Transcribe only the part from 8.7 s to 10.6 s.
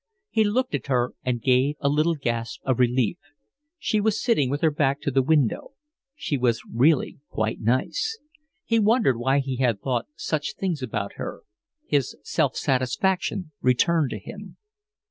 wondered why he had thought such